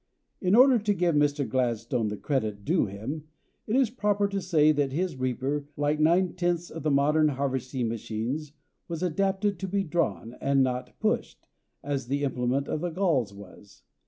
]In 0.41 0.55
order 0.55 0.79
to 0.79 0.95
give 0.95 1.13
Mr. 1.13 1.47
Gladstone 1.47 2.07
the 2.07 2.17
credit 2.17 2.65
due 2.65 2.87
him, 2.87 3.25
it 3.67 3.75
is 3.75 3.91
proper 3.91 4.27
to 4.29 4.41
say 4.41 4.71
that 4.71 4.91
his 4.91 5.15
reaper, 5.15 5.67
like 5.77 5.99
nine 5.99 6.33
tenths 6.33 6.71
of 6.71 6.81
the 6.81 6.89
modern 6.89 7.27
harvesting 7.27 7.87
machines, 7.87 8.53
was 8.87 9.03
adapted 9.03 9.59
to 9.59 9.67
be 9.67 9.83
drawn, 9.83 10.33
and 10.41 10.63
not 10.63 10.99
pushed, 10.99 11.45
as 11.83 12.07
the 12.07 12.23
implement 12.23 12.67
of 12.67 12.81
the 12.81 12.89
Gauls 12.89 13.31
was. 13.31 13.83